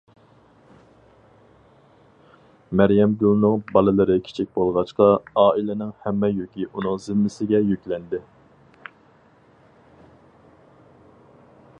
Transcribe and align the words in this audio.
مەريەمگۈلنىڭ 2.81 3.61
بالىلىرى 3.75 4.15
كىچىك 4.29 4.49
بولغاچقا، 4.55 5.09
ئائىلىنىڭ 5.43 5.93
ھەممە 6.07 6.31
يۈكى 6.39 6.67
ئۇنىڭ 6.71 6.99
زىممىسىگە 7.05 7.61
يۈكلەندى. 7.73 8.23